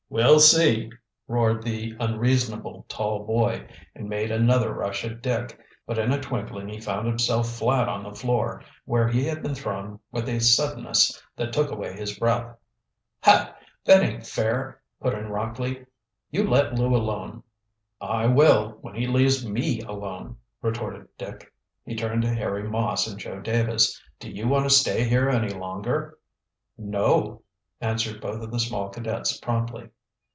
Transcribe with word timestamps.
"We'll 0.13 0.41
see!" 0.41 0.91
roared 1.29 1.63
the 1.63 1.95
unreasonable 1.97 2.85
tall 2.89 3.25
boy, 3.25 3.69
and 3.95 4.09
made 4.09 4.29
another 4.29 4.73
rush 4.73 5.05
at 5.05 5.21
Dick. 5.21 5.57
But 5.87 5.97
in 5.97 6.11
a 6.11 6.19
twinkling 6.19 6.67
he 6.67 6.81
found 6.81 7.07
himself 7.07 7.49
flat 7.49 7.87
on 7.87 8.03
the 8.03 8.11
floor, 8.11 8.61
where 8.83 9.07
he 9.07 9.23
had 9.23 9.41
been 9.41 9.55
thrown 9.55 10.01
with 10.11 10.27
a 10.27 10.39
suddenness 10.41 11.23
that 11.37 11.53
took 11.53 11.71
away 11.71 11.93
his 11.95 12.19
breath. 12.19 12.57
"Hi! 13.23 13.53
that 13.85 14.03
ain't 14.03 14.27
fair," 14.27 14.81
put 14.99 15.13
in 15.13 15.29
Rockley. 15.29 15.85
"You 16.29 16.43
let 16.43 16.73
Lew 16.75 16.93
alone." 16.93 17.43
"I 18.01 18.25
will, 18.27 18.79
when 18.81 18.95
he 18.95 19.07
leaves 19.07 19.47
me 19.47 19.79
alone," 19.79 20.35
retorted 20.61 21.07
Dick. 21.17 21.53
He 21.85 21.95
turned 21.95 22.23
to 22.23 22.33
Harry 22.33 22.67
Moss 22.67 23.07
and 23.07 23.17
Joe 23.17 23.39
Davis. 23.39 23.97
"Do 24.19 24.29
you 24.29 24.49
want 24.49 24.65
to 24.65 24.69
stay 24.75 25.07
here 25.07 25.29
any 25.29 25.53
longer?" 25.53 26.17
"No," 26.77 27.43
answered 27.79 28.19
both 28.19 28.41
of 28.43 28.51
the 28.51 28.59
small 28.59 28.89
cadets 28.89 29.37
promptly. 29.37 29.87